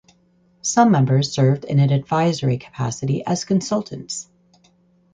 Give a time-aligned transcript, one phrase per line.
[0.63, 4.27] Some members served in an advisory capacity as consultants.